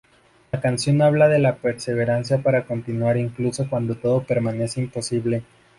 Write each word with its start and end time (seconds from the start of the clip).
La 0.51 0.59
canción 0.59 0.99
habla 1.03 1.27
de 1.29 1.37
la 1.37 1.57
perseverancia 1.57 2.41
para 2.41 2.65
continuar 2.65 3.17
incluso 3.17 3.69
cuando 3.69 3.93
todo 3.97 4.23
parece 4.25 4.81
imposible. 4.81 5.43